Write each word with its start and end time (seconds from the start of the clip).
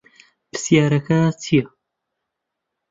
پرسیارەکە 0.49 1.19
چییە؟ 1.43 1.65